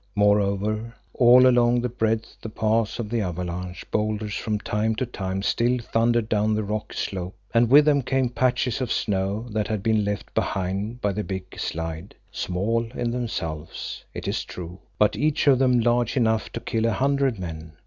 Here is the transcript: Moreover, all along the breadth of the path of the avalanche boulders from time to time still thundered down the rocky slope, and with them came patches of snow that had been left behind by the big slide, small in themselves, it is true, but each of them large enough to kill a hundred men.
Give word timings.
Moreover, 0.15 0.95
all 1.13 1.45
along 1.45 1.81
the 1.81 1.87
breadth 1.87 2.37
of 2.37 2.41
the 2.41 2.49
path 2.49 2.97
of 2.97 3.07
the 3.11 3.21
avalanche 3.21 3.85
boulders 3.91 4.33
from 4.33 4.57
time 4.57 4.95
to 4.95 5.05
time 5.05 5.43
still 5.43 5.77
thundered 5.77 6.27
down 6.27 6.55
the 6.55 6.63
rocky 6.63 6.95
slope, 6.97 7.35
and 7.53 7.69
with 7.69 7.85
them 7.85 8.01
came 8.01 8.29
patches 8.29 8.81
of 8.81 8.91
snow 8.91 9.45
that 9.51 9.67
had 9.67 9.83
been 9.83 10.03
left 10.03 10.33
behind 10.33 11.01
by 11.01 11.11
the 11.13 11.23
big 11.23 11.43
slide, 11.59 12.15
small 12.31 12.83
in 12.95 13.11
themselves, 13.11 14.03
it 14.11 14.27
is 14.27 14.43
true, 14.43 14.79
but 14.97 15.15
each 15.15 15.45
of 15.45 15.59
them 15.59 15.79
large 15.79 16.17
enough 16.17 16.51
to 16.53 16.59
kill 16.59 16.87
a 16.87 16.93
hundred 16.93 17.37
men. 17.37 17.73